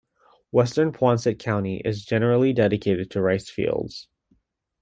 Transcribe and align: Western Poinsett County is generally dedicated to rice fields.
Western 0.49 0.91
Poinsett 0.91 1.37
County 1.37 1.79
is 1.85 2.03
generally 2.03 2.53
dedicated 2.53 3.11
to 3.11 3.21
rice 3.21 3.51
fields. 3.51 4.07